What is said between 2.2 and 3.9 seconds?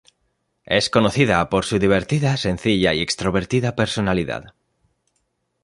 sencilla y extrovertida